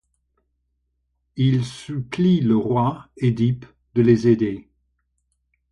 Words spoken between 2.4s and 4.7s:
le roi, Œdipe, de les aider.